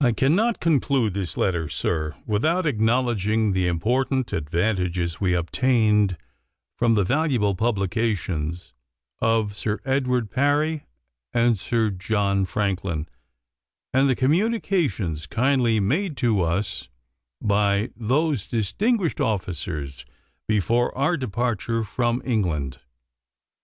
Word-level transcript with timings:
I 0.00 0.12
cannot 0.12 0.60
conclude 0.60 1.14
this 1.14 1.36
letter, 1.36 1.68
sir, 1.68 2.14
without 2.24 2.64
acknowledging 2.64 3.50
the 3.54 3.66
important 3.66 4.32
advantages 4.32 5.20
we 5.20 5.34
obtained 5.34 6.16
from 6.76 6.94
the 6.94 7.02
valuable 7.02 7.56
publications 7.56 8.72
of 9.18 9.56
Sir 9.56 9.80
Edward 9.84 10.30
Parry 10.30 10.84
and 11.34 11.58
Sir 11.58 11.90
John 11.90 12.44
Franklin, 12.44 13.08
and 13.92 14.08
the 14.08 14.14
communications 14.14 15.26
kindly 15.26 15.80
made 15.80 16.16
to 16.18 16.40
us 16.40 16.88
by 17.42 17.90
those 17.96 18.46
distinguished 18.46 19.20
officers 19.20 20.04
before 20.46 20.96
our 20.96 21.16
departure 21.16 21.82
from 21.82 22.22
England. 22.24 22.78